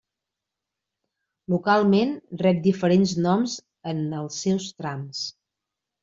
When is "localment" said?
1.53-2.15